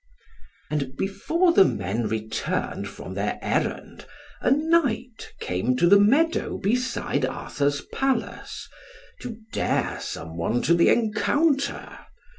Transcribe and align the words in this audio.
And 0.71 0.97
before 0.97 1.53
the 1.53 1.63
men 1.63 2.07
returned 2.07 2.87
from 2.87 3.13
their 3.13 3.37
errand, 3.39 4.05
a 4.39 4.49
knight 4.49 5.31
came 5.39 5.77
to 5.77 5.87
the 5.87 5.99
meadow 5.99 6.57
beside 6.57 7.23
Arthur's 7.23 7.81
Palace, 7.93 8.67
to 9.19 9.37
dare 9.53 9.99
some 10.01 10.37
one 10.37 10.63
to 10.63 10.73
the 10.73 10.89
encounter. 10.89 11.99